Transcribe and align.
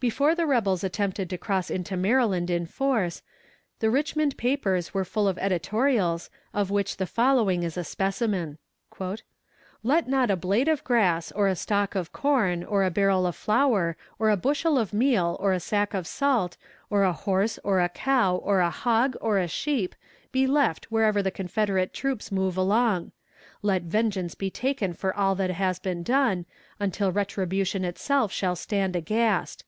Before 0.00 0.34
the 0.34 0.44
rebels 0.44 0.84
attempted 0.84 1.30
to 1.30 1.38
cross 1.38 1.70
into 1.70 1.96
Maryland 1.96 2.50
in 2.50 2.66
force, 2.66 3.22
the 3.78 3.88
Richmond 3.88 4.36
papers 4.36 4.92
were 4.92 5.02
full 5.02 5.26
of 5.26 5.38
editorials, 5.38 6.28
of 6.52 6.70
which 6.70 6.98
the 6.98 7.06
following 7.06 7.62
is 7.62 7.78
a 7.78 7.84
specimen: 7.84 8.58
"Let 9.82 10.06
not 10.06 10.30
a 10.30 10.36
blade 10.36 10.68
of 10.68 10.84
grass, 10.84 11.32
or 11.32 11.48
a 11.48 11.56
stalk 11.56 11.94
of 11.94 12.12
corn, 12.12 12.64
or 12.64 12.84
a 12.84 12.90
barrel 12.90 13.26
of 13.26 13.34
flour, 13.34 13.96
or 14.18 14.28
a 14.28 14.36
bushel 14.36 14.76
of 14.78 14.92
meal, 14.92 15.38
or 15.40 15.54
a 15.54 15.58
sack 15.60 15.94
of 15.94 16.06
salt, 16.06 16.58
or 16.90 17.04
a 17.04 17.14
horse, 17.14 17.58
or 17.64 17.80
a 17.80 17.88
cow, 17.88 18.36
or 18.36 18.60
a 18.60 18.68
hog, 18.68 19.16
or 19.22 19.38
a 19.38 19.48
sheep, 19.48 19.94
be 20.32 20.46
left 20.46 20.84
wherever 20.92 21.22
the 21.22 21.30
Confederate 21.30 21.94
troops 21.94 22.30
move 22.30 22.58
along. 22.58 23.12
Let 23.62 23.84
vengeance 23.84 24.34
be 24.34 24.50
taken 24.50 24.92
for 24.92 25.16
all 25.16 25.34
that 25.36 25.52
has 25.52 25.78
been 25.78 26.02
done, 26.02 26.44
until 26.78 27.10
retribution 27.10 27.86
itself 27.86 28.30
shall 28.32 28.54
stand 28.54 28.94
aghast. 28.94 29.64